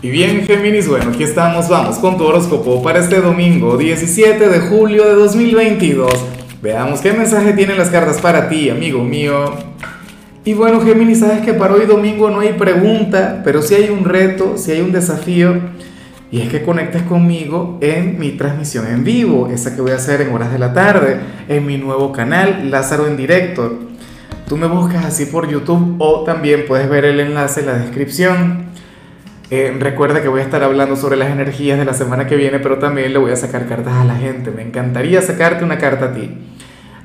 Y 0.00 0.10
bien, 0.10 0.44
Géminis, 0.46 0.86
bueno, 0.86 1.10
aquí 1.10 1.24
estamos, 1.24 1.68
vamos 1.68 1.96
con 1.96 2.16
tu 2.16 2.24
horóscopo 2.24 2.80
para 2.84 3.00
este 3.00 3.20
domingo 3.20 3.76
17 3.76 4.48
de 4.48 4.60
julio 4.60 5.04
de 5.04 5.14
2022. 5.14 6.12
Veamos 6.62 7.00
qué 7.00 7.12
mensaje 7.12 7.52
tienen 7.54 7.76
las 7.76 7.88
cartas 7.88 8.20
para 8.20 8.48
ti, 8.48 8.70
amigo 8.70 9.02
mío. 9.02 9.54
Y 10.44 10.54
bueno, 10.54 10.80
Géminis, 10.80 11.18
sabes 11.18 11.40
que 11.40 11.52
para 11.52 11.74
hoy 11.74 11.86
domingo 11.86 12.30
no 12.30 12.38
hay 12.38 12.52
pregunta, 12.52 13.40
pero 13.42 13.60
sí 13.60 13.74
hay 13.74 13.90
un 13.90 14.04
reto, 14.04 14.56
sí 14.56 14.70
hay 14.70 14.82
un 14.82 14.92
desafío, 14.92 15.56
y 16.30 16.42
es 16.42 16.48
que 16.48 16.62
conectes 16.62 17.02
conmigo 17.02 17.78
en 17.80 18.20
mi 18.20 18.30
transmisión 18.30 18.86
en 18.86 19.02
vivo, 19.02 19.48
esa 19.52 19.74
que 19.74 19.82
voy 19.82 19.90
a 19.90 19.96
hacer 19.96 20.20
en 20.20 20.32
horas 20.32 20.52
de 20.52 20.60
la 20.60 20.72
tarde, 20.72 21.18
en 21.48 21.66
mi 21.66 21.76
nuevo 21.76 22.12
canal, 22.12 22.70
Lázaro 22.70 23.08
en 23.08 23.16
directo. 23.16 23.80
Tú 24.46 24.56
me 24.56 24.68
buscas 24.68 25.04
así 25.04 25.26
por 25.26 25.50
YouTube 25.50 25.96
o 25.98 26.22
también 26.22 26.66
puedes 26.68 26.88
ver 26.88 27.04
el 27.04 27.18
enlace 27.18 27.60
en 27.60 27.66
la 27.66 27.74
descripción. 27.74 28.67
Eh, 29.50 29.74
recuerda 29.80 30.20
que 30.20 30.28
voy 30.28 30.40
a 30.40 30.44
estar 30.44 30.62
hablando 30.62 30.94
sobre 30.94 31.16
las 31.16 31.30
energías 31.30 31.78
de 31.78 31.86
la 31.86 31.94
semana 31.94 32.26
que 32.26 32.36
viene, 32.36 32.58
pero 32.58 32.78
también 32.78 33.12
le 33.14 33.18
voy 33.18 33.32
a 33.32 33.36
sacar 33.36 33.66
cartas 33.66 33.94
a 33.94 34.04
la 34.04 34.16
gente. 34.16 34.50
Me 34.50 34.62
encantaría 34.62 35.22
sacarte 35.22 35.64
una 35.64 35.78
carta 35.78 36.06
a 36.06 36.12
ti. 36.12 36.30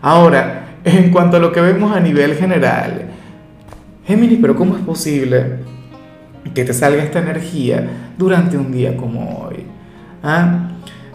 Ahora, 0.01 0.79
en 0.83 1.11
cuanto 1.11 1.37
a 1.37 1.39
lo 1.39 1.53
que 1.53 1.61
vemos 1.61 1.95
a 1.95 2.01
nivel 2.01 2.35
general, 2.35 3.11
Géminis, 4.05 4.39
pero 4.41 4.57
¿cómo 4.57 4.75
es 4.75 4.83
posible 4.83 5.59
que 6.53 6.65
te 6.65 6.73
salga 6.73 7.01
esta 7.01 7.19
energía 7.19 7.87
durante 8.17 8.57
un 8.57 8.73
día 8.73 8.97
como 8.97 9.45
hoy? 9.45 9.65
¿Ah? 10.21 10.71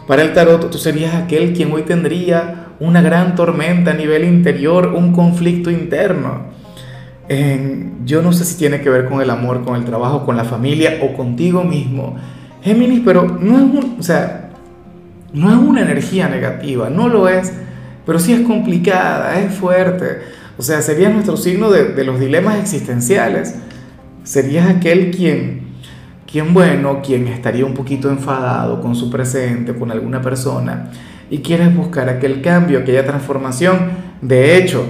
Para 0.07 0.23
el 0.23 0.33
tarot, 0.33 0.71
tú 0.71 0.79
serías 0.79 1.13
aquel 1.13 1.53
quien 1.53 1.71
hoy 1.71 1.83
tendría 1.83 2.69
una 2.79 3.03
gran 3.03 3.35
tormenta 3.35 3.91
a 3.91 3.93
nivel 3.93 4.23
interior, 4.23 4.87
un 4.87 5.13
conflicto 5.13 5.69
interno 5.69 6.58
yo 8.05 8.23
no 8.23 8.33
sé 8.33 8.43
si 8.43 8.57
tiene 8.57 8.81
que 8.81 8.89
ver 8.89 9.05
con 9.05 9.21
el 9.21 9.29
amor, 9.29 9.63
con 9.63 9.75
el 9.75 9.85
trabajo, 9.85 10.25
con 10.25 10.35
la 10.35 10.45
familia 10.45 10.99
o 11.03 11.15
contigo 11.15 11.63
mismo. 11.63 12.15
Géminis, 12.63 13.01
pero 13.05 13.25
no 13.25 13.59
es, 13.59 13.85
o 13.99 14.03
sea, 14.03 14.49
no 15.33 15.49
es 15.49 15.57
una 15.57 15.81
energía 15.81 16.27
negativa, 16.27 16.89
no 16.89 17.07
lo 17.07 17.29
es, 17.29 17.53
pero 18.05 18.19
sí 18.19 18.33
es 18.33 18.41
complicada, 18.41 19.39
es 19.39 19.53
fuerte. 19.53 20.19
O 20.57 20.63
sea, 20.63 20.81
sería 20.81 21.09
nuestro 21.09 21.37
signo 21.37 21.69
de, 21.69 22.03
los 22.03 22.19
dilemas 22.19 22.59
existenciales. 22.59 23.55
Serías 24.23 24.67
aquel 24.67 25.11
quien, 25.11 25.67
quien, 26.29 26.53
bueno, 26.53 27.01
quien 27.03 27.27
estaría 27.27 27.65
un 27.65 27.75
poquito 27.75 28.09
enfadado 28.09 28.81
con 28.81 28.95
su 28.95 29.09
presente, 29.09 29.73
con 29.73 29.91
alguna 29.91 30.21
persona, 30.21 30.89
y 31.29 31.39
quieres 31.39 31.75
buscar 31.75 32.09
aquel 32.09 32.41
cambio, 32.41 32.79
aquella 32.79 33.05
transformación. 33.05 34.09
De 34.21 34.57
hecho, 34.57 34.85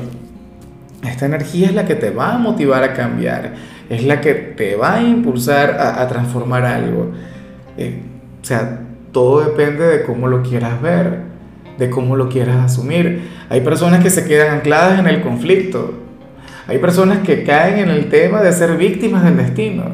esta 1.03 1.25
energía 1.25 1.67
es 1.67 1.73
la 1.73 1.85
que 1.85 1.95
te 1.95 2.09
va 2.09 2.35
a 2.35 2.37
motivar 2.37 2.83
a 2.83 2.93
cambiar, 2.93 3.53
es 3.89 4.03
la 4.03 4.19
que 4.19 4.33
te 4.33 4.75
va 4.75 4.95
a 4.95 5.01
impulsar 5.01 5.77
a, 5.79 6.07
transformar 6.07 6.65
algo. 6.65 7.11
Eh, 7.77 8.01
o 8.41 8.45
sea, 8.45 8.81
todo 9.11 9.41
depende 9.41 9.85
de 9.85 10.03
cómo 10.03 10.27
lo 10.27 10.43
quieras 10.43 10.81
ver, 10.81 11.21
de 11.77 11.89
cómo 11.89 12.15
lo 12.15 12.29
quieras 12.29 12.57
asumir. 12.57 13.29
Hay 13.49 13.61
personas 13.61 14.03
que 14.03 14.09
se 14.09 14.25
quedan 14.25 14.57
ancladas 14.57 14.99
en 14.99 15.07
el 15.07 15.21
conflicto. 15.21 15.93
Hay 16.67 16.77
personas 16.77 17.19
que 17.19 17.43
caen 17.43 17.79
en 17.79 17.89
el 17.89 18.09
tema 18.09 18.41
de 18.41 18.51
ser 18.51 18.77
víctimas 18.77 19.23
del 19.23 19.37
destino. 19.37 19.85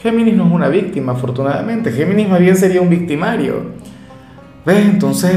Géminis 0.00 0.34
no 0.34 0.46
es 0.46 0.52
una 0.52 0.68
víctima, 0.68 1.12
afortunadamente. 1.12 1.92
Géminis 1.92 2.28
más 2.28 2.40
bien 2.40 2.56
sería 2.56 2.80
un 2.80 2.88
victimario. 2.88 3.72
¿Ves? 4.64 4.86
Entonces, 4.86 5.34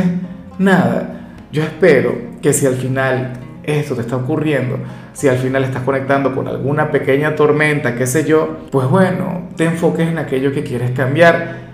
nada. 0.57 1.33
Yo 1.51 1.63
espero 1.63 2.15
que 2.41 2.53
si 2.53 2.65
al 2.65 2.75
final 2.75 3.33
esto 3.67 3.95
te 3.95 4.01
está 4.01 4.15
ocurriendo, 4.15 4.79
si 5.13 5.27
al 5.27 5.37
final 5.37 5.63
estás 5.63 5.83
conectando 5.83 6.33
con 6.35 6.47
alguna 6.47 6.91
pequeña 6.91 7.35
tormenta, 7.35 7.95
qué 7.95 8.07
sé 8.07 8.25
yo, 8.25 8.57
pues 8.71 8.87
bueno, 8.87 9.49
te 9.55 9.65
enfoques 9.65 10.07
en 10.07 10.17
aquello 10.17 10.51
que 10.51 10.63
quieres 10.63 10.91
cambiar. 10.91 11.65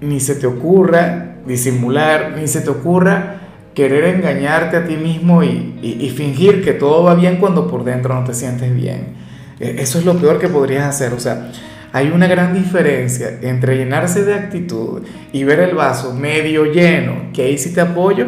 Ni 0.00 0.20
se 0.20 0.34
te 0.34 0.46
ocurra 0.46 1.36
disimular, 1.46 2.34
ni 2.36 2.48
se 2.48 2.60
te 2.60 2.70
ocurra 2.70 3.36
querer 3.74 4.04
engañarte 4.04 4.76
a 4.78 4.86
ti 4.86 4.96
mismo 4.96 5.42
y, 5.42 6.12
fingir 6.16 6.64
que 6.64 6.72
todo 6.72 7.04
va 7.04 7.14
bien 7.14 7.36
cuando 7.36 7.68
por 7.68 7.84
dentro 7.84 8.14
no 8.14 8.24
te 8.24 8.34
sientes 8.34 8.74
bien. 8.74 9.14
E, 9.60 9.76
eso 9.78 9.98
es 9.98 10.04
lo 10.04 10.14
peor 10.14 10.38
que 10.38 10.48
podrías 10.48 10.84
hacer. 10.86 11.12
O 11.12 11.20
sea, 11.20 11.52
hay 11.92 12.08
una 12.08 12.26
gran 12.26 12.54
diferencia 12.54 13.38
entre 13.42 13.76
llenarse 13.76 14.24
de 14.24 14.34
actitud 14.34 15.02
y 15.32 15.44
ver 15.44 15.60
el 15.60 15.74
vaso 15.74 16.14
medio 16.14 16.64
lleno, 16.64 17.30
que 17.32 17.42
ahí 17.42 17.58
sí 17.58 17.72
te 17.72 17.82
apoyo, 17.82 18.26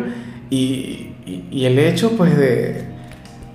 y, 0.50 1.12
y 1.50 1.64
el 1.64 1.78
hecho 1.78 2.12
pues 2.16 2.36
de, 2.36 2.87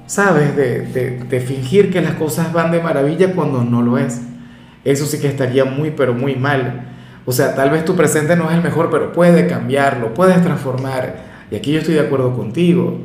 ¿sabes? 0.06 0.56
De, 0.56 1.40
fingir 1.46 1.92
que 1.92 2.02
las 2.02 2.14
cosas 2.16 2.54
van 2.54 2.72
de 2.72 2.82
maravilla 2.82 3.34
cuando 3.34 3.64
no 3.64 3.82
lo 3.82 3.98
es. 3.98 4.22
Eso 4.84 5.06
sí 5.06 5.20
que 5.20 5.28
estaría 5.28 5.66
muy, 5.66 5.92
pero 5.92 6.14
muy 6.14 6.36
mal. 6.36 6.88
O 7.26 7.32
sea, 7.32 7.56
tal 7.56 7.70
vez 7.70 7.86
tu 7.86 7.96
presente 7.96 8.36
no 8.36 8.50
es 8.50 8.56
el 8.58 8.64
mejor, 8.64 8.90
pero 8.90 9.14
puede 9.14 9.48
cambiarlo, 9.48 10.14
puedes 10.14 10.42
transformar. 10.42 11.48
Y 11.52 11.56
aquí 11.56 11.72
yo 11.72 11.80
estoy 11.80 11.96
de 11.96 12.02
acuerdo 12.02 12.36
contigo. 12.36 13.00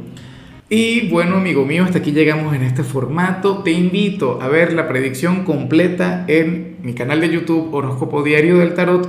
Y 0.70 1.08
bueno, 1.08 1.36
amigo 1.36 1.64
mío, 1.64 1.84
hasta 1.84 1.98
aquí 1.98 2.12
llegamos 2.12 2.54
en 2.54 2.62
este 2.62 2.82
formato. 2.82 3.62
Te 3.62 3.70
invito 3.70 4.38
a 4.42 4.48
ver 4.48 4.72
la 4.72 4.86
predicción 4.86 5.44
completa 5.44 6.24
en 6.28 6.76
mi 6.82 6.94
canal 6.94 7.20
de 7.20 7.30
YouTube 7.30 7.72
Horóscopo 7.72 8.22
Diario 8.22 8.58
del 8.58 8.74
Tarot 8.74 9.08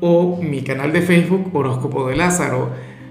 o 0.00 0.40
mi 0.42 0.62
canal 0.62 0.92
de 0.92 1.02
Facebook 1.02 1.54
Horóscopo 1.54 2.08
de 2.08 2.16
Lázaro. 2.16 2.70